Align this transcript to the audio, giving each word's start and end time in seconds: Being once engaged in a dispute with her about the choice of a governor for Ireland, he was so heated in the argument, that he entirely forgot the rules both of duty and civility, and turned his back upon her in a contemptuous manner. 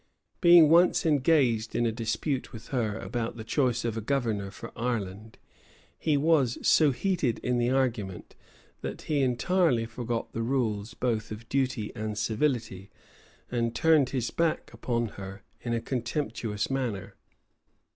Being 0.41 0.67
once 0.69 1.05
engaged 1.05 1.75
in 1.75 1.85
a 1.85 1.91
dispute 1.91 2.51
with 2.51 2.69
her 2.69 2.97
about 2.97 3.37
the 3.37 3.43
choice 3.43 3.85
of 3.85 3.95
a 3.95 4.01
governor 4.01 4.49
for 4.49 4.71
Ireland, 4.75 5.37
he 5.99 6.17
was 6.17 6.57
so 6.67 6.89
heated 6.89 7.37
in 7.43 7.59
the 7.59 7.69
argument, 7.69 8.35
that 8.81 9.03
he 9.03 9.21
entirely 9.21 9.85
forgot 9.85 10.31
the 10.33 10.41
rules 10.41 10.95
both 10.95 11.29
of 11.29 11.47
duty 11.49 11.91
and 11.95 12.17
civility, 12.17 12.89
and 13.51 13.75
turned 13.75 14.09
his 14.09 14.31
back 14.31 14.73
upon 14.73 15.07
her 15.17 15.43
in 15.61 15.71
a 15.71 15.79
contemptuous 15.79 16.71
manner. 16.71 17.13